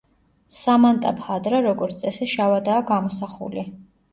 [0.59, 3.71] სამანტაბჰადრა, როგორც წესი, შავადაა გამოსახული.